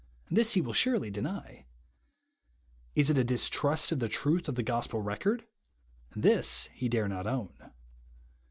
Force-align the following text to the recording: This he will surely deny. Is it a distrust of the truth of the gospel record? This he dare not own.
This 0.31 0.53
he 0.53 0.61
will 0.61 0.73
surely 0.73 1.11
deny. 1.11 1.67
Is 2.95 3.11
it 3.11 3.19
a 3.19 3.23
distrust 3.23 3.91
of 3.91 3.99
the 3.99 4.09
truth 4.09 4.47
of 4.49 4.55
the 4.55 4.63
gospel 4.63 4.99
record? 5.03 5.45
This 6.15 6.69
he 6.73 6.89
dare 6.89 7.07
not 7.07 7.27
own. 7.27 7.53